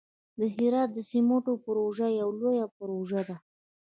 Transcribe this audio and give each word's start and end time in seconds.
د 0.39 0.41
هرات 0.55 0.89
د 0.93 0.99
سمنټو 1.09 1.53
پروژه 1.65 2.07
یوه 2.19 2.35
لویه 2.39 2.65
پروژه 2.77 3.21
ده. 3.27 3.35